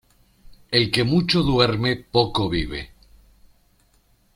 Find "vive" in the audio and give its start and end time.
2.49-2.89